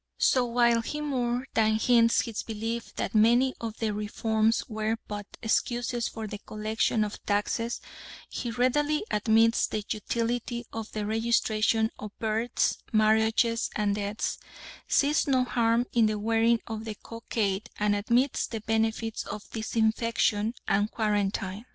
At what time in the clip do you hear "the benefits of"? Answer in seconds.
18.47-19.47